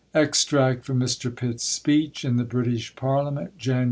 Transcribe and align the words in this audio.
Extract 0.15 0.83
from 0.83 0.99
Mr. 0.99 1.29
Pitt's 1.29 1.63
Speech 1.63 2.25
in 2.25 2.37
the 2.37 2.43
British 2.43 2.95
Parliament, 2.95 3.55
Jan. 3.59 3.79